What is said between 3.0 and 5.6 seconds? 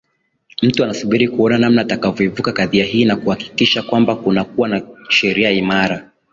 na kuhakikisha kwamba kunakuwa na sheria